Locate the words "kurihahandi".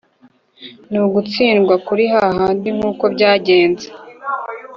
1.85-2.67